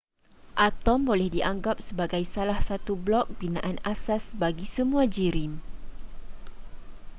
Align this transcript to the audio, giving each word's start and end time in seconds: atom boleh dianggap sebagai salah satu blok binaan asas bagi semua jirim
atom 0.67 0.99
boleh 1.09 1.29
dianggap 1.35 1.77
sebagai 1.87 2.23
salah 2.33 2.57
satu 2.69 2.91
blok 3.05 3.25
binaan 3.39 3.77
asas 3.93 4.23
bagi 4.41 4.65
semua 4.75 5.03
jirim 5.15 5.51